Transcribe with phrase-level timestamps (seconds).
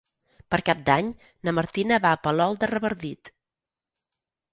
[0.53, 1.11] Per Cap d'Any
[1.47, 3.31] na Martina va a Palol de Revardit.